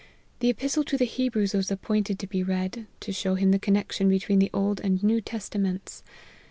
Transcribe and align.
The 0.39 0.49
Epistle 0.49 0.83
to 0.85 0.97
the 0.97 1.05
Hebrews 1.05 1.53
was 1.53 1.69
appoint 1.69 2.09
ed 2.09 2.17
to 2.17 2.25
be 2.25 2.41
read, 2.41 2.87
to 3.01 3.13
show 3.13 3.35
him 3.35 3.51
the 3.51 3.59
connexion 3.59 4.09
between 4.09 4.39
the 4.39 4.49
Old 4.51 4.81
and 4.81 5.03
New 5.03 5.21
Testaments. 5.21 6.01